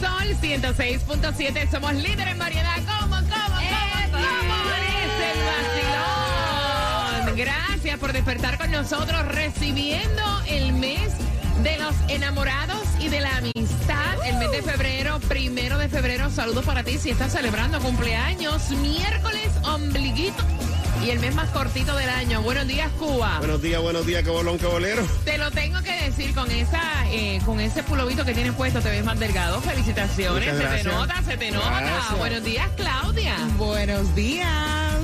Sol 0.00 0.34
106.7 0.40 1.70
somos 1.70 1.92
líderes 1.92 2.32
en 2.32 2.38
variedad. 2.38 2.76
¿Cómo, 2.86 3.16
cómo, 3.16 3.26
cómo, 3.28 3.58
cómo 4.10 4.54
es 4.74 5.12
el 5.28 5.38
vacilón? 5.44 7.36
Gracias 7.36 7.98
por 7.98 8.14
despertar 8.14 8.56
con 8.56 8.70
nosotros 8.70 9.26
recibiendo 9.28 10.22
el 10.46 10.72
mes 10.72 11.12
de 11.62 11.76
los 11.78 11.94
enamorados 12.08 12.80
y 12.98 13.08
de 13.08 13.20
la 13.20 13.36
amistad. 13.36 14.26
El 14.26 14.38
mes 14.38 14.50
de 14.50 14.62
febrero, 14.62 15.20
primero 15.28 15.76
de 15.76 15.88
febrero. 15.90 16.30
Saludos 16.30 16.64
para 16.64 16.82
ti 16.82 16.96
si 16.96 17.10
estás 17.10 17.32
celebrando 17.32 17.78
cumpleaños. 17.80 18.70
Miércoles, 18.70 19.50
ombliguito. 19.64 20.42
Y 21.04 21.10
el 21.10 21.18
mes 21.18 21.34
más 21.34 21.50
cortito 21.50 21.94
del 21.96 22.08
año. 22.08 22.40
Buenos 22.42 22.66
días, 22.66 22.90
Cuba. 22.98 23.38
Buenos 23.38 23.60
días, 23.60 23.82
buenos 23.82 24.06
días, 24.06 24.22
qué 24.22 24.30
bolón, 24.30 24.58
qué 24.58 24.66
bolero. 24.66 25.06
Te 25.24 25.36
lo 25.38 25.50
tengo 25.50 25.80
que 25.82 25.99
decir 26.10 26.34
con 26.34 26.50
esa, 26.50 26.80
eh, 27.08 27.40
con 27.44 27.60
ese 27.60 27.82
pulovito 27.82 28.24
que 28.24 28.34
tienes 28.34 28.52
puesto, 28.52 28.80
te 28.80 28.90
ves 28.90 29.04
más 29.04 29.18
delgado. 29.18 29.60
Felicitaciones, 29.60 30.56
se 30.56 30.64
te 30.64 30.84
nota, 30.84 31.22
se 31.22 31.36
te 31.36 31.50
nota. 31.50 31.80
Gracias. 31.80 32.18
Buenos 32.18 32.44
días, 32.44 32.68
Claudia. 32.76 33.36
Buenos 33.56 34.14
días. 34.14 34.48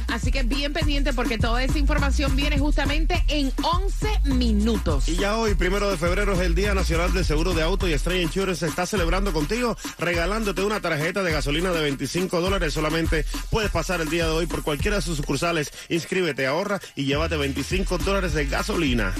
Así 0.07 0.31
que 0.31 0.43
bien 0.43 0.71
pendiente 0.71 1.13
porque 1.13 1.37
toda 1.37 1.63
esa 1.63 1.79
información 1.79 2.35
viene 2.35 2.59
justamente 2.59 3.23
en 3.27 3.51
11 3.63 4.07
minutos. 4.25 5.09
Y 5.09 5.15
ya 5.15 5.37
hoy, 5.37 5.55
primero 5.55 5.89
de 5.89 5.97
febrero, 5.97 6.33
es 6.33 6.39
el 6.41 6.53
Día 6.53 6.75
Nacional 6.75 7.11
del 7.11 7.25
Seguro 7.25 7.53
de 7.53 7.63
Auto 7.63 7.87
y 7.87 7.93
Estrella 7.93 8.21
Insurance 8.21 8.59
se 8.59 8.67
está 8.67 8.85
celebrando 8.85 9.33
contigo, 9.33 9.75
regalándote 9.97 10.63
una 10.63 10.79
tarjeta 10.79 11.23
de 11.23 11.31
gasolina 11.31 11.71
de 11.71 11.81
25 11.81 12.39
dólares. 12.39 12.73
Solamente 12.73 13.25
puedes 13.49 13.71
pasar 13.71 14.01
el 14.01 14.09
día 14.09 14.25
de 14.25 14.31
hoy 14.31 14.45
por 14.45 14.61
cualquiera 14.61 14.97
de 14.97 15.01
sus 15.01 15.17
sucursales. 15.17 15.71
Inscríbete, 15.89 16.45
ahorra 16.45 16.79
y 16.95 17.05
llévate 17.05 17.37
25 17.37 17.97
dólares 17.99 18.33
de 18.33 18.45
gasolina. 18.45 19.15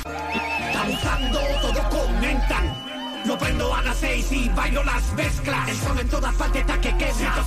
Abusando, 0.75 1.39
todos 1.61 1.85
comentan. 1.87 2.90
Lo 3.25 3.37
prendo 3.37 3.73
a 3.73 3.81
las 3.83 3.97
seis 3.97 4.31
y 4.31 4.49
bailo 4.49 4.83
las 4.83 5.13
mezclas. 5.13 5.69
El 5.69 5.77
son 5.77 5.99
en 5.99 6.09
todas 6.09 6.33
partes 6.35 6.61
está 6.61 6.81
que 6.81 6.97
quema. 6.97 7.45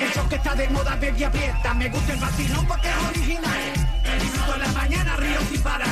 El 0.00 0.12
show 0.12 0.28
que 0.28 0.34
está 0.36 0.54
de 0.54 0.68
moda, 0.70 0.96
baby, 0.96 1.24
aprieta. 1.24 1.74
Me 1.74 1.88
gusta 1.88 2.12
el 2.12 2.20
vacilón 2.20 2.66
porque 2.66 2.88
es 2.88 2.96
original. 3.08 3.72
Disfruto 4.20 4.54
en 4.54 4.60
la 4.60 4.72
mañana, 4.72 5.16
río 5.16 5.40
sin 5.50 5.62
parar. 5.62 5.88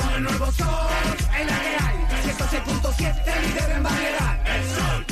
Con 0.00 0.14
el 0.14 0.22
nuevo 0.22 0.46
sol, 0.52 1.16
es 1.38 1.46
la 1.46 1.60
que 1.60 1.76
hay. 1.84 1.98
106.7, 2.32 3.40
líder 3.42 3.70
en 3.72 3.82
variedad. 3.82 4.56
El 4.56 4.64
sol. 4.64 5.06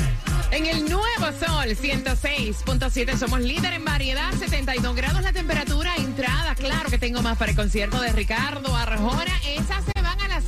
En 0.51 0.67
el 0.67 0.89
nuevo 0.89 1.27
sol 1.39 1.69
106.7 1.69 3.17
somos 3.19 3.41
líder 3.41 3.75
en 3.75 3.85
variedad, 3.85 4.33
72 4.33 4.95
grados 4.97 5.23
la 5.23 5.33
temperatura, 5.33 5.95
entrada, 5.97 6.55
claro 6.55 6.89
que 6.89 6.99
tengo 6.99 7.21
más 7.21 7.37
para 7.37 7.51
el 7.51 7.57
concierto 7.57 8.01
de 8.01 8.13
Ricardo 8.13 8.75
Arjona, 8.75 9.39
esas 9.45 9.85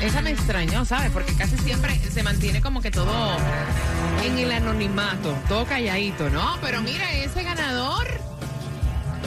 Esa 0.02 0.22
me 0.22 0.32
extrañó, 0.32 0.84
¿sabes? 0.84 1.12
Porque 1.12 1.34
casi 1.34 1.58
siempre 1.60 1.98
se 2.12 2.24
mantiene 2.24 2.62
como 2.62 2.82
que 2.82 2.92
todo 2.92 3.38
en 4.24 4.38
el 4.38 4.52
anonimato, 4.52 5.38
todo 5.47 5.66
calladito, 5.66 6.29
¿no? 6.29 6.58
Pero 6.62 6.82
mira, 6.82 7.12
ese 7.14 7.44
ganador 7.44 8.22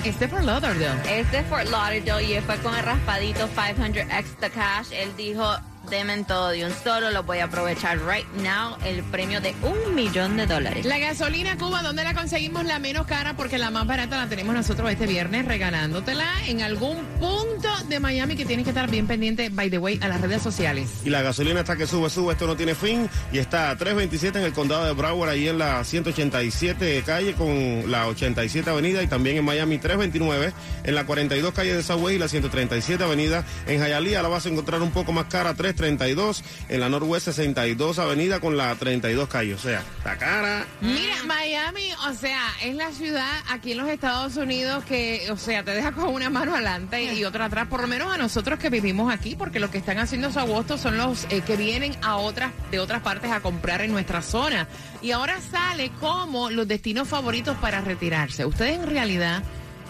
es 0.09 0.21
de 0.21 0.29
Fort 0.29 0.45
Lauderdale. 0.45 1.21
Es 1.21 1.31
de 1.33 1.43
Fort 1.45 1.69
Lauderdale 1.69 2.23
y 2.23 2.41
fue 2.41 2.57
con 2.59 2.75
el 2.77 2.85
raspadito 2.85 3.49
500 3.49 4.05
extra 4.17 4.51
cash. 4.51 4.93
Él 4.93 5.11
dijo, 5.17 5.45
Demen 5.91 6.25
todo 6.25 6.49
de 6.49 6.65
un 6.65 6.73
solo, 6.73 7.11
lo 7.11 7.23
voy 7.23 7.39
a 7.39 7.45
aprovechar 7.45 7.99
right 7.99 8.27
now, 8.43 8.77
el 8.85 9.05
premio 9.05 9.41
de 9.41 9.55
un 9.63 9.95
millón 9.95 10.37
de 10.37 10.47
dólares. 10.47 10.85
La 10.85 10.99
gasolina 10.99 11.57
Cuba, 11.57 11.83
¿dónde 11.83 12.03
la 12.03 12.13
conseguimos 12.13 12.65
la 12.65 12.81
menos 12.81 13.07
cara? 13.07 13.37
Porque 13.37 13.57
la 13.57 13.71
más 13.71 13.87
barata 13.87 14.17
la 14.17 14.29
tenemos 14.29 14.53
nosotros 14.53 14.91
este 14.91 15.07
viernes 15.07 15.47
regalándotela 15.47 16.27
en 16.49 16.63
algún 16.63 17.05
punto 17.21 17.69
de 17.89 18.01
Miami 18.01 18.35
que 18.35 18.45
tienes 18.45 18.65
que 18.65 18.71
estar 18.71 18.91
bien 18.91 19.07
pendiente, 19.07 19.49
by 19.49 19.71
the 19.71 19.79
way, 19.79 20.01
a 20.03 20.09
las 20.09 20.21
redes 20.21 20.43
sociales. 20.43 20.89
Y 21.05 21.11
la 21.11 21.23
gasolina 21.23 21.61
está 21.61 21.77
que 21.77 21.87
sube, 21.87 22.11
sube, 22.11 22.33
esto 22.33 22.49
no 22.49 22.57
tiene 22.57 22.75
fin. 22.75 23.09
Y 23.33 23.39
está 23.39 23.71
a 23.71 23.77
327 23.77 24.41
en 24.41 24.45
el 24.45 24.53
condado 24.53 24.87
de 24.87 24.93
Broward, 24.93 25.31
ahí 25.31 25.49
en 25.49 25.59
la 25.59 25.85
187 25.85 27.05
calle 27.07 27.35
con 27.35 27.89
la 27.91 28.09
87 28.09 28.69
avenida. 28.69 29.05
Y 29.05 29.07
también 29.07 29.37
en 29.37 29.45
Miami 29.45 29.79
329 29.79 30.53
en 30.83 30.95
la 30.97 31.07
42 31.07 31.55
calle 31.55 31.75
de 31.75 31.83
Subway 31.85 32.17
y 32.17 32.19
la 32.19 32.27
137 32.27 33.05
avenida. 33.05 33.45
En 33.69 33.81
Hialeah 33.81 34.23
la 34.23 34.29
vas 34.29 34.47
a 34.47 34.49
encontrar 34.49 34.83
un 34.83 34.91
poco 34.91 35.13
más 35.13 35.27
cara, 35.27 35.55
3 35.55 35.76
32, 35.77 36.43
en 36.69 36.81
la 36.81 36.89
Norwest 36.89 37.27
62 37.27 37.99
Avenida 37.99 38.41
con 38.41 38.57
la 38.57 38.75
32 38.75 39.29
calle. 39.29 39.55
O 39.55 39.59
sea, 39.59 39.83
está 39.99 40.17
cara. 40.17 40.67
Mira, 40.81 41.23
Miami, 41.27 41.91
o 42.09 42.15
sea, 42.15 42.41
es 42.63 42.75
la 42.75 42.93
ciudad 42.93 43.31
aquí 43.49 43.73
en 43.73 43.79
los 43.79 43.89
Estados 43.89 44.37
Unidos 44.37 44.85
que, 44.85 45.29
o 45.31 45.37
sea, 45.37 45.63
te 45.63 45.73
deja 45.73 45.93
con 45.93 46.09
una 46.09 46.31
mano 46.31 46.55
adelante 46.55 47.15
y 47.15 47.25
otra 47.25 47.47
atrás, 47.47 47.69
por 47.69 47.81
lo 47.81 47.87
menos 47.87 48.13
a 48.13 48.19
nosotros 48.19 48.59
que 48.59 48.71
vivimos 48.71 49.13
aquí, 49.13 49.37
porque 49.37 49.61
los 49.61 49.71
que 49.71 49.79
están 49.79 49.99
haciendo 49.99 50.33
su 50.33 50.39
agosto 50.39 50.79
son 50.79 50.97
los 50.97 51.27
eh, 51.31 51.43
que 51.47 51.57
vienen 51.57 51.97
a 52.03 52.17
otras, 52.17 52.53
de 52.71 52.79
otras 52.79 53.03
partes 53.03 53.31
a 53.31 53.41
comprar 53.41 53.83
en 53.83 53.93
nuestra 53.93 54.23
zona. 54.23 54.69
Y 55.03 55.13
ahora 55.13 55.39
sale 55.41 55.91
como 56.01 56.51
los 56.51 56.67
destinos 56.67 57.09
favoritos 57.09 57.57
para 57.59 57.81
retirarse. 57.81 58.45
Ustedes 58.45 58.79
en 58.79 58.87
realidad 58.89 59.43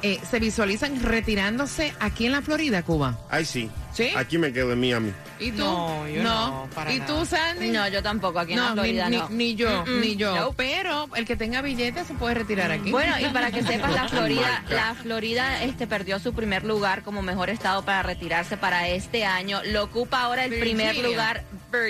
eh, 0.03 0.21
se 0.29 0.39
visualizan 0.39 1.03
retirándose 1.03 1.95
aquí 2.01 2.27
en 2.27 2.33
la 2.33 2.43
Florida, 2.43 2.83
Cuba. 2.83 3.19
Ay, 3.31 3.45
sí. 3.45 3.71
¿Sí? 3.97 4.11
Aquí 4.15 4.37
me 4.37 4.53
quedo 4.53 4.73
en 4.73 4.81
Miami. 4.81 5.13
¿Y 5.41 5.53
tú? 5.53 5.65
No, 5.65 6.07
yo 6.09 6.23
no, 6.23 6.69
para 6.75 6.93
¿Y 6.93 6.99
nada. 6.99 7.07
tú, 7.19 7.25
Sandy? 7.27 7.71
No, 7.71 7.89
yo 7.89 8.03
tampoco, 8.03 8.39
aquí 8.39 8.53
en 8.53 8.59
la 8.61 8.65
No, 8.69 8.75
ni, 8.75 8.81
Florida 8.83 9.09
ni- 9.09 9.17
no. 9.17 9.29
ni 9.31 9.55
yo, 9.55 9.85
ni 9.87 10.17
yo. 10.17 10.53
Pero 10.57 11.09
el 11.17 11.25
que 11.25 11.35
tenga 11.37 11.63
billetes 11.63 12.07
se 12.07 12.13
puede 12.15 12.35
retirar 12.35 12.71
aquí. 12.73 12.91
Bueno, 12.91 13.15
y 13.19 13.25
para 13.33 13.51
que 13.51 13.63
sepas, 13.63 13.93
la 13.95 14.07
Florida, 14.11 14.63
la 14.69 14.95
Florida 14.95 15.63
este, 15.63 15.87
perdió 15.87 16.19
su 16.19 16.35
primer 16.35 16.65
lugar 16.65 17.03
como 17.03 17.23
mejor 17.23 17.49
estado 17.49 17.85
para 17.87 18.03
retirarse 18.03 18.57
para 18.59 18.87
este 18.89 19.25
año. 19.25 19.61
Lo 19.65 19.85
ocupa 19.85 20.21
ahora 20.23 20.45
el 20.45 20.59
primer 20.61 20.89
Virginia. 20.95 21.09
lugar 21.09 21.45
Me 21.73 21.89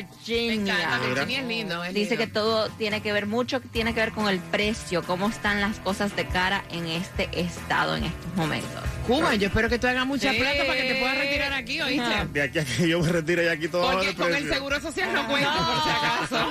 encanta, 0.55 0.99
Virginia. 0.99 1.15
Virginia 1.15 1.41
es 1.41 1.47
lindo. 1.47 1.85
es 1.85 1.95
Dice 1.95 2.17
que 2.17 2.27
todo 2.29 2.69
tiene 2.71 3.01
que 3.03 3.13
ver 3.13 3.27
mucho, 3.27 3.61
tiene 3.61 3.95
que 3.95 4.01
ver 4.01 4.13
con 4.13 4.29
el 4.29 4.39
precio, 4.39 5.03
cómo 5.03 5.29
están 5.29 5.61
las 5.61 5.79
cosas 5.81 6.15
de 6.15 6.27
cara 6.27 6.65
en 6.71 6.87
este 6.87 7.29
estado 7.41 7.97
en 7.97 8.05
estos 8.05 8.35
momentos. 8.37 8.83
Cuba, 9.07 9.35
yo 9.37 9.47
espero 9.47 9.69
que 9.69 9.79
tú 9.79 9.87
hagas 9.87 10.05
mucha 10.07 10.33
Sí. 10.33 10.39
plata 10.39 10.65
para 10.67 10.77
que 10.81 10.93
te 10.93 10.95
puedas 11.01 11.17
retirar 11.19 11.53
aquí, 11.53 11.81
¿oíste? 11.81 12.03
Ajá. 12.05 12.25
De 12.27 12.43
aquí 12.43 12.59
a 12.59 12.65
que 12.65 12.89
yo 12.89 13.01
me 13.01 13.13
retire 13.13 13.45
ya 13.45 13.53
aquí 13.53 13.69
todo 13.69 13.91
Porque 13.93 14.15
con 14.15 14.35
el 14.35 14.49
seguro 14.53 14.81
social 14.81 15.13
no 15.13 15.27
cuento, 15.29 15.51
por 15.51 15.83
si 15.85 15.91
acaso. 15.91 16.51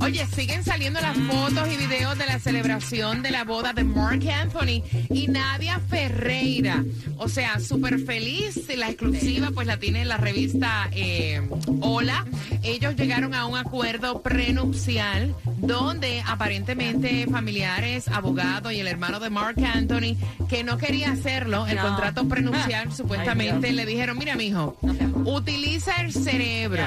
oye, 0.00 0.26
siguen 0.26 0.64
saliendo 0.64 1.00
las 1.00 1.18
fotos 1.18 1.68
y 1.72 1.76
videos 1.76 2.18
de 2.18 2.26
la 2.26 2.38
celebración 2.38 3.22
de 3.22 3.30
la 3.30 3.44
boda 3.44 3.72
de 3.72 3.84
Mark 3.84 4.22
Anthony 4.28 4.82
y 5.10 5.28
Nadia 5.28 5.80
Ferreira. 5.80 6.84
O 7.18 7.28
sea, 7.28 7.60
súper 7.60 8.00
feliz. 8.00 8.62
La 8.76 8.88
exclusiva 8.88 9.50
pues 9.52 9.66
la 9.66 9.76
tiene 9.78 10.04
la 10.04 10.16
revista 10.16 10.88
eh, 10.92 11.40
Hola. 11.80 12.26
Ellos 12.62 12.94
llegaron 12.96 13.34
a 13.34 13.46
un 13.46 13.56
acuerdo 13.56 14.22
prenupcial 14.22 15.34
donde 15.58 16.22
aparentemente 16.26 17.26
familiares, 17.30 18.08
abogados 18.08 18.72
y 18.72 18.80
el 18.80 18.88
hermano 18.94 19.20
de 19.20 19.30
Mark 19.30 19.56
Anthony 19.64 20.16
que 20.48 20.64
no 20.64 20.78
quería 20.78 21.12
hacerlo, 21.12 21.66
el 21.66 21.76
No. 21.76 21.82
contrato 21.82 22.26
prenupcial 22.28 22.92
supuestamente 22.92 23.68
Dios. 23.68 23.74
le 23.76 23.86
dijeron, 23.86 24.16
mira 24.18 24.36
mijo, 24.36 24.76
No 24.82 24.94
seas 24.94 25.10
mal. 25.10 25.22
utiliza 25.26 26.00
el 26.00 26.12
cerebro. 26.12 26.82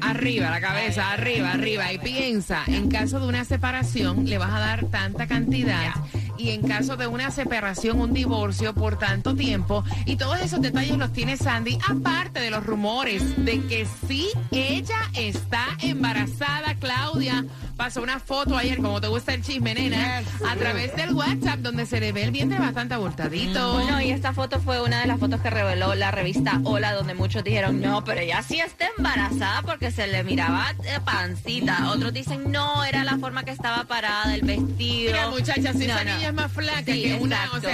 Arriba, 0.00 0.50
la 0.50 0.60
cabeza, 0.60 1.12
arriba, 1.12 1.52
arriba. 1.52 1.92
Y 1.92 1.98
piensa, 1.98 2.62
en 2.66 2.88
caso 2.88 3.20
de 3.20 3.26
una 3.28 3.44
separación, 3.44 4.24
le 4.28 4.36
vas 4.38 4.50
a 4.50 4.58
dar 4.58 4.86
tanta 4.86 5.26
cantidad. 5.28 5.92
Y 6.38 6.50
en 6.50 6.66
caso 6.66 6.96
de 6.96 7.06
una 7.06 7.30
separación, 7.30 8.00
un 8.00 8.12
divorcio 8.12 8.74
por 8.74 8.98
tanto 8.98 9.36
tiempo. 9.36 9.84
Y 10.06 10.16
todos 10.16 10.40
esos 10.40 10.60
detalles 10.60 10.98
los 10.98 11.12
tiene 11.12 11.36
Sandy, 11.36 11.78
aparte 11.88 12.40
de 12.40 12.50
los 12.50 12.64
rumores 12.66 13.22
de 13.44 13.60
que 13.66 13.86
sí, 14.08 14.28
ella 14.50 14.98
está 15.14 15.66
embarazada, 15.80 16.74
Claudia. 16.80 17.44
Pasó 17.82 18.00
una 18.00 18.20
foto 18.20 18.56
ayer, 18.56 18.78
como 18.80 19.00
te 19.00 19.08
gusta 19.08 19.34
el 19.34 19.42
chisme, 19.42 19.74
nena, 19.74 20.22
a 20.48 20.54
través 20.54 20.94
del 20.94 21.12
WhatsApp, 21.14 21.58
donde 21.58 21.84
se 21.84 21.98
le 21.98 22.12
ve 22.12 22.22
el 22.22 22.30
vientre 22.30 22.60
bastante 22.60 22.94
abultadito. 22.94 23.72
Bueno, 23.74 24.00
y 24.00 24.12
esta 24.12 24.32
foto 24.32 24.60
fue 24.60 24.80
una 24.80 25.00
de 25.00 25.08
las 25.08 25.18
fotos 25.18 25.40
que 25.40 25.50
reveló 25.50 25.92
la 25.96 26.12
revista 26.12 26.60
Hola, 26.62 26.92
donde 26.92 27.14
muchos 27.14 27.42
dijeron, 27.42 27.80
no, 27.80 28.04
pero 28.04 28.20
ella 28.20 28.40
sí 28.40 28.60
está 28.60 28.86
embarazada 28.96 29.62
porque 29.62 29.90
se 29.90 30.06
le 30.06 30.22
miraba 30.22 30.72
eh, 30.84 31.00
pancita. 31.04 31.90
Otros 31.90 32.12
dicen, 32.12 32.52
no, 32.52 32.84
era 32.84 33.02
la 33.02 33.18
forma 33.18 33.42
que 33.42 33.50
estaba 33.50 33.82
parada, 33.82 34.32
el 34.32 34.42
vestido. 34.42 35.10
Mira, 35.12 35.28
muchachas, 35.30 35.76
si 35.76 35.88
No, 35.88 35.94
esa 35.94 36.04
no. 36.04 36.14
niña 36.14 36.28
es 36.28 36.34
más 36.34 36.52
flaca 36.52 36.84
Sí, 36.92 37.02
que 37.02 37.14
una, 37.20 37.50
o 37.52 37.56
exacto. 37.56 37.68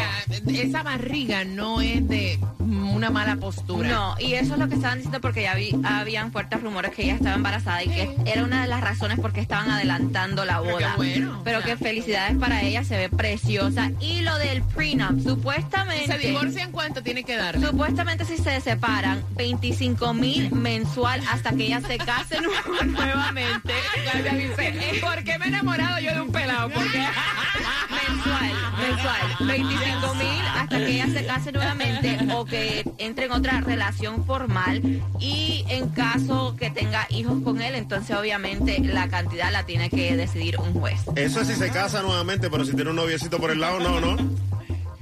sea, 0.46 0.62
esa 0.62 0.82
barriga 0.84 1.44
no 1.44 1.82
es 1.82 2.08
de 2.08 2.38
una 2.60 3.10
mala 3.10 3.36
postura. 3.36 3.88
No, 3.90 4.16
y 4.18 4.34
eso 4.34 4.54
es 4.54 4.58
lo 4.58 4.68
que 4.68 4.74
estaban 4.76 4.96
diciendo 4.98 5.20
porque 5.20 5.42
ya 5.42 5.54
vi- 5.54 5.76
habían 5.84 6.32
fuertes 6.32 6.62
rumores 6.62 6.92
que 6.92 7.02
ella 7.04 7.14
estaba 7.14 7.36
embarazada 7.36 7.82
y 7.84 7.88
que 7.88 8.16
era 8.24 8.42
una 8.44 8.62
de 8.62 8.68
las 8.68 8.80
razones 8.80 9.20
por 9.20 9.32
qué 9.34 9.40
estaban 9.40 9.70
adelantando 9.98 10.44
la 10.44 10.60
Pero 10.60 10.64
qué 10.78 10.84
boda. 10.84 10.94
bueno, 10.96 11.40
Pero 11.44 11.58
o 11.58 11.62
sea. 11.62 11.76
que 11.76 11.84
felicidades 11.84 12.36
para 12.38 12.62
ella, 12.62 12.84
se 12.84 12.96
ve 12.96 13.08
preciosa. 13.08 13.90
Y 14.00 14.20
lo 14.22 14.36
del 14.38 14.62
prenup, 14.62 15.18
Si 15.18 15.24
supuestamente... 15.28 16.06
se 16.06 16.18
divorcian, 16.18 16.72
¿cuánto 16.72 17.02
tiene 17.02 17.24
que 17.24 17.36
darle? 17.36 17.66
Supuestamente 17.66 18.24
si 18.24 18.36
se 18.38 18.60
separan, 18.60 19.22
25 19.36 20.14
mil 20.14 20.52
mensual 20.52 21.20
hasta 21.30 21.50
que 21.52 21.66
ella 21.66 21.80
se 21.80 21.98
case 21.98 22.40
nu- 22.40 22.50
nuevamente. 22.92 23.72
Dice, 24.32 24.74
¿por 25.00 25.22
qué 25.24 25.38
me 25.38 25.46
he 25.46 25.48
enamorado 25.48 25.98
yo 26.00 26.14
de 26.14 26.20
un 26.20 26.32
pelado? 26.32 26.70
Porque 26.70 26.98
Mensual, 27.90 28.52
mensual. 28.78 29.46
25 29.46 30.14
mil 30.14 30.46
hasta 30.54 30.78
que 30.78 30.86
ella 30.86 31.06
se 31.08 31.26
case 31.26 31.52
nuevamente 31.52 32.18
o 32.32 32.44
que 32.44 32.84
entre 32.98 33.26
en 33.26 33.32
otra 33.32 33.60
relación 33.60 34.24
formal. 34.24 34.82
Y 35.20 35.64
en 35.68 35.88
caso 35.90 36.56
que 36.56 36.70
tenga 36.70 37.06
hijos 37.10 37.42
con 37.42 37.60
él, 37.62 37.74
entonces 37.74 38.16
obviamente 38.16 38.78
la 38.80 39.08
cantidad 39.08 39.50
la 39.52 39.64
tiene 39.64 39.90
que 39.90 40.16
decidir 40.16 40.58
un 40.58 40.72
juez. 40.74 41.00
Eso 41.16 41.40
es 41.40 41.48
si 41.48 41.54
se 41.54 41.70
casa 41.70 42.02
nuevamente, 42.02 42.50
pero 42.50 42.64
si 42.64 42.74
tiene 42.74 42.90
un 42.90 42.96
noviecito 42.96 43.38
por 43.38 43.50
el 43.50 43.60
lado, 43.60 43.80
no, 43.80 44.00
no. 44.00 44.16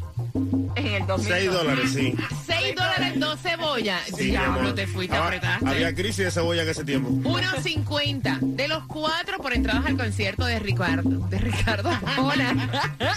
En 0.78 0.88
el 0.88 1.08
2002. 1.08 1.26
6 1.38 1.52
dólares, 1.52 1.92
sí. 1.94 2.14
6 2.46 2.58
6 2.60 2.76
dólares, 2.76 3.20
dos 3.20 3.40
cebollas. 3.42 4.02
Sí, 4.18 4.26
Diablo, 4.26 4.74
te 4.74 4.88
fuiste, 4.88 5.16
Estaba- 5.16 5.28
apretaste. 5.28 5.68
Había 5.70 5.94
crisis 5.96 6.26
de 6.26 6.32
cebolla 6.32 6.64
en 6.64 6.70
ese 6.70 6.84
tiempo. 6.84 7.10
1.50 7.30 8.40
de 8.42 8.68
los 8.68 8.84
cuatro 8.88 9.38
por 9.38 9.54
entradas 9.54 9.86
al 9.86 9.96
concierto 9.98 10.46
de 10.46 10.60
Ricardo, 10.60 11.10
de 11.30 11.38
Ricardo 11.40 11.90
Arjona. 11.90 12.70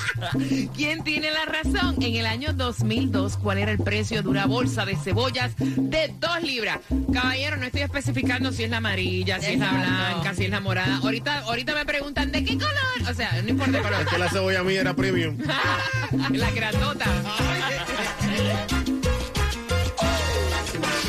¿Quién 0.77 1.03
tiene 1.05 1.31
la 1.31 1.45
razón? 1.47 1.97
En 2.03 2.15
el 2.17 2.27
año 2.27 2.53
2002, 2.53 3.37
¿cuál 3.39 3.59
era 3.59 3.73
el 3.73 3.79
precio 3.79 4.23
de 4.23 4.29
una 4.29 4.47
bolsa 4.47 4.85
de 4.85 4.97
cebollas 4.97 5.53
de 5.59 6.15
2 6.19 6.43
libras? 6.43 6.79
Caballero, 7.13 7.57
no 7.57 7.65
estoy 7.67 7.83
especificando 7.83 8.53
si 8.53 8.65
es 8.65 8.71
la 8.71 8.79
amarilla, 8.79 9.41
si 9.41 9.53
es 9.53 9.59
la 9.59 9.71
blanca, 9.71 10.35
si 10.35 10.45
es 10.45 10.51
la 10.51 10.61
morada. 10.61 10.97
Ahorita, 11.03 11.41
ahorita 11.41 11.75
me 11.75 11.85
preguntan, 11.87 12.31
¿de 12.33 12.45
qué 12.45 12.55
color? 12.57 13.11
O 13.11 13.15
sea, 13.15 13.41
no 13.43 13.49
importa 13.49 13.79
el 13.79 13.83
color. 13.83 14.01
Es 14.03 14.09
que 14.09 14.19
la 14.19 14.29
cebolla 14.31 14.63
mía 14.63 14.81
era 14.83 14.95
premium. 14.95 15.37
la 16.33 16.51
grandota. 16.53 17.07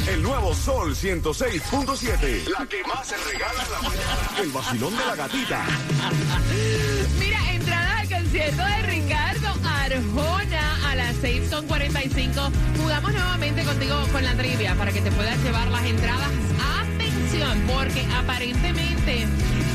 El 0.08 0.24
nuevo 0.24 0.54
Sol 0.54 0.96
106.7. 0.96 2.48
La 2.58 2.66
que 2.66 2.84
más 2.84 3.08
se 3.08 3.18
regala 3.18 3.64
en 3.64 3.72
la 3.72 3.82
mañana. 3.82 4.42
El 4.42 4.50
vacilón 4.50 4.98
de 4.98 5.06
la 5.06 5.16
gatita. 5.16 5.66
Mira, 7.20 7.54
entrada 7.54 8.00
al 8.00 8.10
concierto 8.10 8.64
de 8.64 8.82
Ricardo 8.84 9.48
Arjona 9.66 10.90
a 10.92 10.96
las 10.96 11.16
6.45. 11.18 12.52
Jugamos 12.78 13.12
nuevamente 13.14 13.64
contigo 13.64 14.08
con 14.12 14.24
la 14.24 14.36
trivia 14.36 14.76
para 14.76 14.92
que 14.92 15.02
te 15.02 15.12
puedas 15.12 15.38
llevar 15.44 15.68
las 15.70 15.86
entradas. 15.86 16.30
Atención, 16.82 17.62
porque 17.68 18.06
aparentemente 18.14 19.28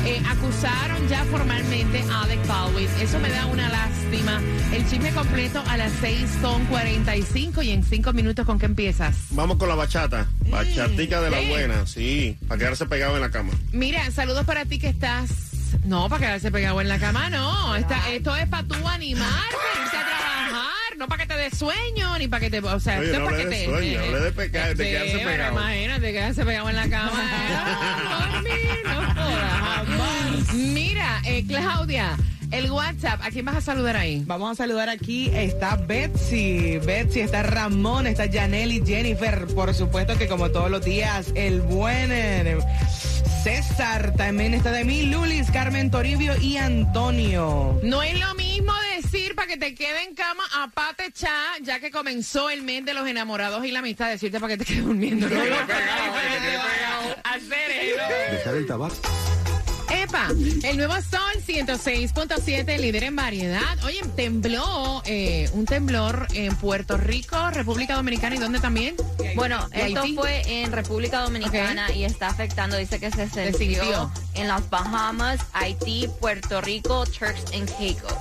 eh, 0.09 0.21
acusaron 0.29 1.07
ya 1.07 1.23
formalmente 1.25 2.03
a 2.11 2.23
Alec 2.23 2.45
Baldwin. 2.47 2.87
Eso 3.01 3.19
me 3.19 3.29
da 3.29 3.45
una 3.47 3.69
lástima. 3.69 4.41
El 4.73 4.87
chisme 4.89 5.11
completo 5.11 5.63
a 5.67 5.77
las 5.77 5.91
6.45 6.01 7.63
y 7.65 7.71
en 7.71 7.83
5 7.83 8.13
minutos 8.13 8.45
con 8.45 8.59
qué 8.59 8.65
empiezas. 8.65 9.15
Vamos 9.31 9.57
con 9.57 9.69
la 9.69 9.75
bachata. 9.75 10.27
Bachatica 10.49 11.21
de 11.21 11.29
la 11.29 11.39
buena, 11.41 11.85
sí. 11.87 12.37
Para 12.47 12.59
quedarse 12.59 12.85
pegado 12.85 13.15
en 13.15 13.21
la 13.21 13.29
cama. 13.31 13.51
Mira, 13.71 14.09
saludos 14.11 14.45
para 14.45 14.65
ti 14.65 14.79
que 14.79 14.87
estás. 14.89 15.29
No, 15.83 16.07
para 16.09 16.21
quedarse 16.21 16.51
pegado 16.51 16.79
en 16.81 16.87
la 16.87 16.99
cama, 16.99 17.29
no. 17.29 17.75
Esta- 17.75 18.09
esto 18.11 18.35
es 18.35 18.47
para 18.47 18.63
tú 18.67 18.75
animarte, 18.87 19.55
irte 19.83 19.97
a 19.97 20.05
trabajar. 20.05 20.67
No 20.97 21.07
para 21.07 21.27
que 21.27 21.33
te 21.33 21.39
dé 21.39 21.51
sueño, 21.51 22.17
ni 22.17 22.27
para 22.27 22.39
que 22.39 22.49
te. 22.49 22.59
O 22.59 22.79
sea, 22.79 22.97
Oye, 22.99 23.07
esto 23.11 23.19
no 23.19 23.25
es 23.25 23.31
para 23.31 23.43
que 23.43 23.49
de 23.49 23.55
te. 23.55 23.65
sueño, 23.65 23.99
hablé 23.99 24.19
de 24.19 24.31
peca- 24.31 24.73
de 24.73 24.83
Sí, 24.83 24.89
quedarse 24.91 25.11
pero 25.17 25.29
pegado. 25.29 25.51
Imagínate, 25.59 26.11
quedarse 26.13 26.45
pegado 26.45 26.69
en 26.69 26.75
la 26.75 26.89
cama. 26.89 27.23
No, 28.03 28.19
dormir, 28.33 28.79
no. 28.85 29.16
Mira, 30.53 31.21
eh, 31.25 31.43
Claudia, 31.47 32.17
el 32.51 32.71
WhatsApp, 32.71 33.19
¿a 33.21 33.29
quién 33.29 33.45
vas 33.45 33.57
a 33.57 33.61
saludar 33.61 33.97
ahí? 33.97 34.23
Vamos 34.25 34.51
a 34.51 34.55
saludar 34.55 34.89
aquí. 34.89 35.29
Está 35.33 35.75
Betsy. 35.75 36.79
Betsy, 36.79 37.21
está 37.21 37.43
Ramón, 37.43 38.07
está 38.07 38.31
Janelle 38.31 38.75
y 38.75 38.85
Jennifer. 38.85 39.47
Por 39.47 39.73
supuesto 39.73 40.17
que 40.17 40.27
como 40.27 40.49
todos 40.49 40.71
los 40.71 40.83
días, 40.83 41.31
el 41.35 41.61
buen 41.61 42.11
eh, 42.11 42.57
César 43.43 44.13
también 44.15 44.53
está 44.53 44.71
de 44.71 44.83
mí. 44.83 45.03
Lulis, 45.03 45.51
Carmen 45.51 45.91
Toribio 45.91 46.37
y 46.37 46.57
Antonio. 46.57 47.79
No 47.83 48.01
es 48.01 48.19
lo 48.19 48.33
mismo 48.35 48.73
decir 48.95 49.35
para 49.35 49.47
que 49.47 49.57
te 49.57 49.75
quede 49.75 50.03
en 50.03 50.15
cama 50.15 50.43
a 50.55 50.69
pate 50.69 51.11
cha, 51.11 51.57
ya 51.61 51.79
que 51.79 51.91
comenzó 51.91 52.49
el 52.49 52.63
mes 52.63 52.85
de 52.85 52.93
los 52.93 53.07
enamorados 53.07 53.65
y 53.65 53.71
la 53.71 53.79
amistad, 53.79 54.09
decirte 54.09 54.39
para 54.39 54.57
que 54.57 54.63
te 54.63 54.65
quedes 54.65 54.85
durmiendo. 54.85 55.27
No, 55.37 55.37
Hacer 57.23 57.71
eso. 57.71 58.01
Dejar 58.31 58.55
el 58.55 58.65
tabaco. 58.65 58.95
Epa, 59.89 60.27
el 60.63 60.77
nuevo 60.77 60.93
Sol 60.95 61.21
106.7, 61.45 62.77
líder 62.79 63.03
en 63.05 63.15
variedad. 63.15 63.61
Oye, 63.85 64.01
tembló 64.15 65.01
eh, 65.05 65.49
un 65.53 65.65
temblor 65.65 66.27
en 66.33 66.55
Puerto 66.55 66.97
Rico, 66.97 67.49
República 67.51 67.95
Dominicana 67.95 68.35
y 68.35 68.39
dónde 68.39 68.59
también? 68.59 68.95
Bueno, 69.35 69.67
¿Y 69.73 69.79
esto 69.79 70.01
Haití? 70.01 70.15
fue 70.15 70.41
en 70.63 70.71
República 70.71 71.21
Dominicana 71.21 71.91
y 71.93 72.03
está 72.03 72.27
afectando, 72.27 72.75
dice 72.77 72.99
que 72.99 73.11
se 73.11 73.27
sintió. 73.29 73.53
sintió 73.57 74.11
en 74.33 74.47
las 74.47 74.69
Bahamas, 74.69 75.39
Haití, 75.53 76.09
Puerto 76.19 76.61
Rico, 76.61 77.05
Turks 77.05 77.53
and 77.53 77.69
Caicos. 77.77 78.13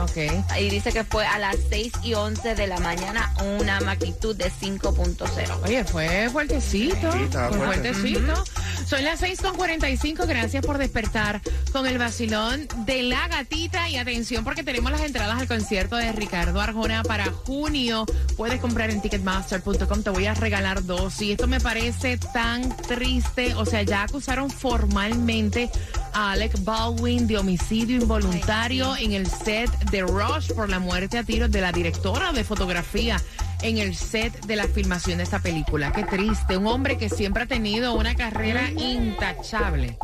Ok. 0.00 0.16
Y 0.60 0.70
dice 0.70 0.92
que 0.92 1.04
fue 1.04 1.24
a 1.26 1.38
las 1.38 1.56
6 1.70 1.92
y 2.02 2.14
11 2.14 2.54
de 2.54 2.66
la 2.66 2.78
mañana, 2.80 3.32
una 3.58 3.80
magnitud 3.80 4.34
de 4.36 4.50
5.0. 4.50 5.60
Oye, 5.64 5.84
fue 5.84 6.28
fuertecito. 6.30 7.12
Sí, 7.12 7.18
fue 7.30 7.48
fuerte. 7.48 7.94
fuertecito. 7.94 8.44
Son 8.86 9.02
las 9.02 9.22
6.45. 9.22 10.26
Gracias 10.26 10.64
por 10.64 10.78
despertar 10.78 11.40
con 11.72 11.86
el 11.86 11.98
vacilón 11.98 12.68
de 12.84 13.02
la 13.02 13.28
gatita. 13.28 13.88
Y 13.88 13.96
atención, 13.96 14.44
porque 14.44 14.62
tenemos 14.62 14.90
las 14.92 15.00
entradas 15.00 15.40
al 15.40 15.48
concierto 15.48 15.96
de 15.96 16.12
Ricardo 16.12 16.60
Arjona 16.60 17.02
para 17.02 17.26
junio. 17.30 18.04
Puedes 18.36 18.60
comprar 18.60 18.90
en 18.90 19.00
ticketmaster.com. 19.00 20.02
Te 20.02 20.10
voy 20.10 20.26
a 20.26 20.34
regalar 20.34 20.84
dos. 20.84 21.20
Y 21.22 21.32
esto 21.32 21.46
me 21.46 21.60
parece 21.60 22.18
tan 22.18 22.76
triste. 22.76 23.54
O 23.54 23.64
sea, 23.64 23.82
ya 23.82 24.02
acusaron 24.02 24.50
formalmente 24.50 25.70
a 26.12 26.32
Alec 26.32 26.62
Baldwin 26.62 27.26
de 27.26 27.38
homicidio 27.38 27.96
involuntario 27.96 28.96
en 28.96 29.12
el 29.12 29.26
set 29.26 29.70
de 29.90 30.02
Rush 30.02 30.52
por 30.52 30.68
la 30.68 30.78
muerte 30.78 31.18
a 31.18 31.24
tiros 31.24 31.50
de 31.50 31.60
la 31.60 31.72
directora 31.72 32.32
de 32.32 32.44
fotografía 32.44 33.16
en 33.64 33.78
el 33.78 33.96
set 33.96 34.44
de 34.44 34.56
la 34.56 34.68
filmación 34.68 35.16
de 35.16 35.24
esta 35.24 35.38
película. 35.38 35.90
Qué 35.90 36.04
triste, 36.04 36.58
un 36.58 36.66
hombre 36.66 36.98
que 36.98 37.08
siempre 37.08 37.44
ha 37.44 37.46
tenido 37.46 37.94
una 37.94 38.14
carrera 38.14 38.70
intachable. 38.70 39.96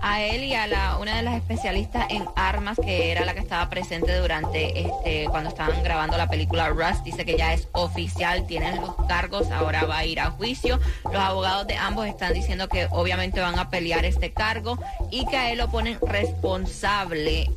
a 0.00 0.22
él 0.22 0.44
y 0.44 0.54
a 0.54 0.66
la, 0.66 0.96
una 0.96 1.16
de 1.16 1.22
las 1.22 1.34
especialistas 1.34 2.06
en 2.08 2.24
armas 2.36 2.78
que 2.82 3.10
era 3.10 3.24
la 3.24 3.34
que 3.34 3.40
estaba 3.40 3.68
presente 3.68 4.16
durante 4.16 4.80
este 4.80 5.26
cuando 5.28 5.50
estaban 5.50 5.82
grabando 5.82 6.16
la 6.16 6.26
película 6.26 6.70
Rust 6.70 7.04
dice 7.04 7.26
que 7.26 7.36
ya 7.36 7.52
es 7.52 7.68
oficial 7.72 8.46
tienen 8.46 8.80
los 8.80 8.94
cargos 9.08 9.50
ahora 9.50 9.84
va 9.84 9.98
a 9.98 10.06
ir 10.06 10.20
a 10.20 10.30
juicio 10.30 10.80
los 11.04 11.22
abogados 11.22 11.66
de 11.66 11.76
ambos 11.76 12.06
están 12.06 12.32
diciendo 12.32 12.66
que 12.70 12.88
obviamente 12.90 13.40
van 13.40 13.58
a 13.58 13.68
pelear 13.68 14.06
este 14.06 14.32
cargo 14.32 14.78
y 15.10 15.26
que 15.26 15.36
a 15.36 15.52
él 15.52 15.58
lo 15.58 15.70
ponen 15.70 15.98
responsable 16.00 17.50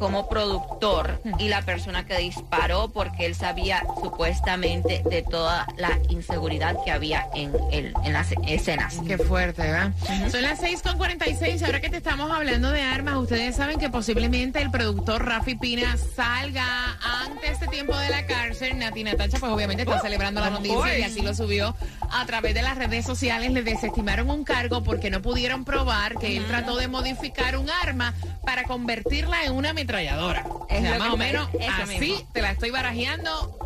como 0.00 0.28
productor 0.28 1.20
y 1.38 1.48
la 1.48 1.62
persona 1.62 2.06
que 2.06 2.16
disparó 2.16 2.88
porque 2.88 3.26
él 3.26 3.34
sabía 3.34 3.84
supuestamente 4.02 5.02
de 5.08 5.22
toda 5.22 5.66
la 5.76 6.00
inseguridad 6.08 6.74
que 6.84 6.90
había 6.90 7.28
en, 7.34 7.52
el, 7.70 7.92
en 8.02 8.12
las 8.14 8.32
escenas. 8.46 8.98
Qué 9.06 9.18
fuerte, 9.18 9.62
¿verdad? 9.62 9.92
Son 10.30 10.42
las 10.42 10.62
6.46, 10.62 11.62
ahora 11.64 11.80
que 11.80 11.90
te 11.90 11.98
estamos 11.98 12.30
hablando 12.30 12.70
de 12.70 12.80
armas, 12.80 13.16
ustedes 13.16 13.54
saben 13.54 13.78
que 13.78 13.90
posiblemente 13.90 14.62
el 14.62 14.70
productor 14.70 15.26
Rafi 15.26 15.54
Pina 15.54 15.96
salga 16.16 16.98
antes 17.02 17.60
de 17.60 17.68
tiempo 17.68 17.96
de 17.96 18.08
la 18.08 18.26
cárcel. 18.26 18.78
Nati 18.78 19.04
Natacha, 19.04 19.38
pues 19.38 19.52
obviamente 19.52 19.82
está 19.82 20.00
celebrando 20.00 20.40
la 20.40 20.50
noticia 20.50 20.98
y 20.98 21.02
así 21.02 21.20
lo 21.20 21.34
subió 21.34 21.76
a 22.12 22.26
través 22.26 22.54
de 22.54 22.62
las 22.62 22.76
redes 22.76 23.04
sociales. 23.06 23.50
Le 23.52 23.62
desestimaron 23.62 24.30
un 24.30 24.44
cargo 24.44 24.82
porque 24.82 25.10
no 25.10 25.22
pudieron 25.22 25.64
probar 25.64 26.16
que 26.18 26.36
él 26.36 26.44
trató 26.46 26.76
de 26.76 26.88
modificar 26.88 27.56
un 27.56 27.68
arma 27.70 28.14
para 28.44 28.64
convertirla 28.64 29.44
en 29.44 29.52
una 29.52 29.70
ametralladora. 29.70 30.44
O 30.46 30.66
sea, 30.68 30.98
más 30.98 31.10
o 31.10 31.16
me- 31.16 31.26
menos 31.26 31.48
así 31.82 31.98
mismo. 31.98 32.28
te 32.32 32.42
la 32.42 32.50
estoy 32.52 32.70
barajeando 32.70 33.56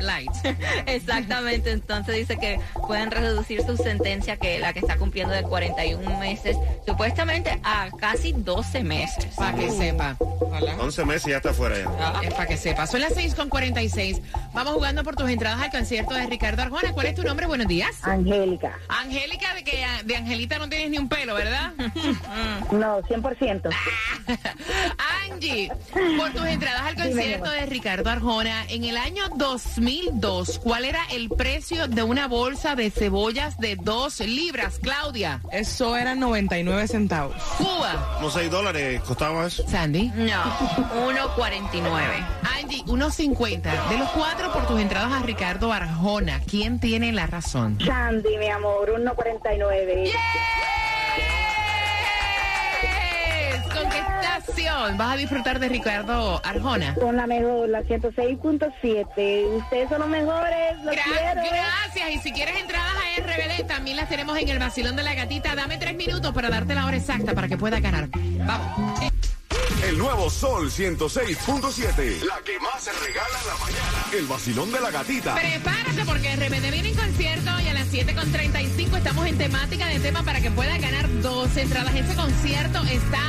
light. 0.00 0.30
Exactamente, 0.86 1.70
entonces 1.70 2.16
dice 2.16 2.36
que 2.38 2.58
pueden 2.86 3.10
reducir 3.10 3.62
su 3.62 3.76
sentencia, 3.76 4.36
que 4.36 4.58
la 4.58 4.72
que 4.72 4.80
está 4.80 4.96
cumpliendo 4.96 5.34
de 5.34 5.42
41 5.42 6.18
meses, 6.18 6.56
supuestamente 6.86 7.58
a 7.62 7.88
casi 7.98 8.32
12 8.32 8.82
meses. 8.82 9.26
Para 9.36 9.56
que 9.56 9.70
sepa. 9.70 10.16
11 10.20 11.04
meses 11.04 11.26
y 11.26 11.30
ya 11.30 11.36
está 11.38 11.52
fuera 11.52 11.76
ya. 11.78 12.20
Es 12.22 12.34
para 12.34 12.46
que 12.46 12.56
sepa. 12.56 12.86
Son 12.86 13.00
las 13.00 13.14
6 13.14 13.34
con 13.34 13.48
46. 13.48 14.20
Vamos 14.52 14.74
jugando 14.74 15.02
por 15.02 15.16
tus 15.16 15.28
entradas 15.28 15.60
al 15.60 15.70
concierto 15.70 16.14
de 16.14 16.26
Ricardo 16.26 16.62
Arjona. 16.62 16.92
¿Cuál 16.92 17.06
es 17.06 17.14
tu 17.14 17.22
nombre? 17.22 17.46
Buenos 17.46 17.66
días. 17.66 17.96
Angélica. 18.02 18.78
Angélica, 18.88 19.54
de 19.54 19.64
que 19.64 19.84
de 20.04 20.16
Angelita 20.16 20.58
no 20.58 20.68
tienes 20.68 20.90
ni 20.90 20.98
un 20.98 21.08
pelo, 21.08 21.34
¿verdad? 21.34 21.72
No, 22.72 23.00
100%. 23.02 23.70
Angie, 25.30 25.70
por 26.16 26.32
tus 26.32 26.46
entradas 26.46 26.82
al 26.82 26.94
concierto 26.96 27.50
de 27.50 27.66
Ricardo 27.66 28.10
Arjona, 28.10 28.64
en 28.68 28.84
el 28.84 28.96
año 28.96 29.24
2002, 29.36 30.58
¿cuál 30.60 30.84
era 30.84 31.04
el 31.12 31.28
precio 31.28 31.86
de 31.88 32.02
una 32.02 32.26
bolsa 32.26 32.73
de 32.74 32.90
cebollas 32.90 33.58
de 33.58 33.76
2 33.76 34.20
libras, 34.20 34.78
Claudia? 34.82 35.40
Eso 35.52 35.96
era 35.96 36.14
99 36.14 36.88
centavos. 36.88 37.36
Cuba. 37.58 38.14
Como 38.16 38.30
6 38.30 38.50
dólares 38.50 39.00
costaba 39.02 39.46
eso. 39.46 39.66
Sandy. 39.68 40.10
No, 40.14 40.42
1.49. 41.06 42.26
Angie, 42.58 42.84
1.50. 42.86 43.88
De 43.88 43.98
los 43.98 44.08
cuatro 44.10 44.52
por 44.52 44.66
tus 44.66 44.80
entradas 44.80 45.12
a 45.12 45.20
Ricardo 45.24 45.72
Arjona, 45.72 46.40
¿quién 46.48 46.80
tiene 46.80 47.12
la 47.12 47.26
razón? 47.26 47.78
Sandy, 47.84 48.36
mi 48.38 48.48
amor, 48.48 48.90
1.49. 48.90 50.04
Yes. 50.04 50.14
Estación 54.64 54.96
vas 54.98 55.12
a 55.12 55.16
disfrutar 55.16 55.58
de 55.58 55.68
Ricardo 55.68 56.40
Arjona? 56.44 56.94
Con 56.94 57.16
la 57.16 57.26
mejor, 57.26 57.68
la 57.68 57.82
106.7. 57.82 59.56
Ustedes 59.56 59.88
son 59.88 60.00
los 60.00 60.08
mejores, 60.08 60.76
los 60.84 60.94
Gra- 60.94 61.02
quiero. 61.04 61.50
gracias. 61.50 62.10
Y 62.10 62.18
si 62.18 62.32
quieres 62.32 62.56
entradas 62.60 62.92
a 62.94 63.20
RBD, 63.20 63.66
también 63.66 63.96
las 63.96 64.08
tenemos 64.08 64.38
en 64.38 64.48
el 64.48 64.58
vacilón 64.58 64.96
de 64.96 65.02
la 65.02 65.14
gatita. 65.14 65.54
Dame 65.54 65.78
tres 65.78 65.94
minutos 65.96 66.32
para 66.32 66.48
darte 66.50 66.74
la 66.74 66.86
hora 66.86 66.96
exacta 66.96 67.34
para 67.34 67.48
que 67.48 67.56
puedas 67.56 67.80
ganar. 67.80 68.08
Vamos. 68.12 69.00
El 69.86 69.98
nuevo 69.98 70.30
Sol 70.30 70.70
106.7. 70.70 72.22
La 72.24 72.38
que 72.44 72.58
más 72.58 72.82
se 72.82 72.90
regala 72.92 73.38
en 73.40 73.46
la 73.46 73.54
mañana. 73.60 74.04
El 74.16 74.26
vacilón 74.26 74.72
de 74.72 74.80
la 74.80 74.90
gatita. 74.90 75.34
Prepárate 75.34 76.04
porque 76.06 76.36
RBD 76.36 76.70
viene 76.72 76.88
en 76.88 76.94
concierto 76.96 77.50
y 77.60 77.68
a 77.68 77.74
las 77.74 77.92
7.35 77.92 78.96
estamos 78.96 79.26
en 79.26 79.36
temática 79.38 79.86
de 79.88 80.00
tema 80.00 80.22
para 80.22 80.40
que 80.40 80.50
puedas 80.50 80.80
ganar 80.80 81.06
dos 81.20 81.54
entradas. 81.56 81.94
Ese 81.94 82.14
concierto 82.14 82.82
está 82.84 83.20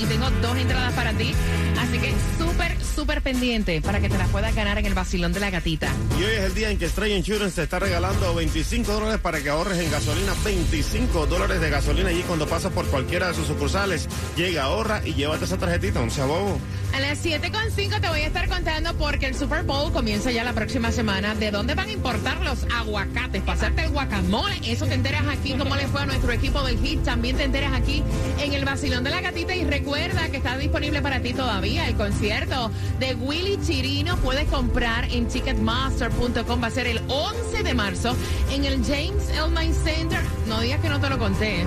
y 0.00 0.04
tengo 0.04 0.30
dos 0.42 0.56
entradas 0.56 0.92
para 0.92 1.12
ti. 1.12 1.34
Así 1.80 1.98
que 1.98 2.14
súper, 2.38 2.76
súper 2.84 3.20
pendiente 3.20 3.80
para 3.80 4.00
que 4.00 4.08
te 4.08 4.16
las 4.16 4.28
puedas 4.28 4.54
ganar 4.54 4.78
en 4.78 4.86
el 4.86 4.94
vacilón 4.94 5.32
de 5.32 5.40
la 5.40 5.50
gatita. 5.50 5.92
Y 6.20 6.22
hoy 6.22 6.34
es 6.34 6.44
el 6.44 6.54
día 6.54 6.70
en 6.70 6.78
que 6.78 6.88
Stray 6.88 7.12
Insurance 7.14 7.56
te 7.56 7.62
está 7.64 7.80
regalando 7.80 8.32
25 8.34 8.92
dólares 8.92 9.20
para 9.20 9.42
que 9.42 9.50
ahorres 9.50 9.78
en 9.78 9.90
gasolina. 9.90 10.34
25 10.44 11.26
dólares 11.26 11.60
de 11.60 11.68
gasolina 11.68 12.10
allí 12.10 12.22
cuando 12.22 12.46
pasas 12.46 12.72
por 12.72 12.86
cualquiera 12.86 13.28
de 13.28 13.34
sus 13.34 13.48
sucursales. 13.48 14.08
Llega, 14.36 14.64
ahorra 14.64 15.02
y 15.04 15.14
llévate 15.14 15.46
esa 15.46 15.58
tarjetita, 15.58 16.08
sea 16.10 16.26
bobo. 16.26 16.58
A 16.94 17.00
las 17.00 17.24
7.5 17.24 18.00
te 18.00 18.08
voy 18.08 18.20
a 18.20 18.26
estar 18.26 18.48
contando 18.48 18.94
porque 18.94 19.26
el 19.26 19.34
Super 19.34 19.64
Bowl 19.64 19.92
comienza 19.92 20.30
ya 20.30 20.44
la 20.44 20.52
próxima 20.52 20.92
semana. 20.92 21.34
¿De 21.34 21.50
dónde 21.50 21.74
van 21.74 21.88
a 21.88 21.92
importar 21.92 22.40
los 22.42 22.66
aguacates? 22.72 23.42
Para 23.42 23.58
hacerte 23.58 23.82
el 23.82 23.90
guacamole. 23.90 24.60
Eso 24.64 24.86
te 24.86 24.94
enteras 24.94 25.24
aquí. 25.26 25.54
¿Cómo 25.54 25.74
le 25.76 25.86
fue 25.88 26.02
a 26.02 26.06
nuestro 26.06 26.32
equipo 26.32 26.62
del 26.62 26.78
HIT? 26.84 27.04
También 27.04 27.36
te 27.36 27.44
enteras 27.44 27.72
aquí 27.72 28.02
en 28.38 28.52
el 28.52 28.64
vacilón 28.64 29.02
de 29.04 29.10
la 29.10 29.20
gatita. 29.20 29.39
Y 29.48 29.64
recuerda 29.64 30.28
que 30.28 30.36
está 30.36 30.58
disponible 30.58 31.00
para 31.00 31.20
ti 31.22 31.32
todavía 31.32 31.88
el 31.88 31.94
concierto 31.94 32.70
de 32.98 33.14
Willy 33.14 33.58
Chirino. 33.62 34.18
Puedes 34.18 34.44
comprar 34.50 35.10
en 35.10 35.28
ticketmaster.com. 35.28 36.62
Va 36.62 36.66
a 36.66 36.70
ser 36.70 36.86
el 36.86 37.00
11 37.08 37.62
de 37.62 37.74
marzo 37.74 38.14
en 38.52 38.66
el 38.66 38.84
James 38.84 39.30
Elmine 39.30 39.72
Center. 39.72 40.20
No 40.46 40.60
digas 40.60 40.80
que 40.80 40.90
no 40.90 41.00
te 41.00 41.08
lo 41.08 41.18
conté. 41.18 41.58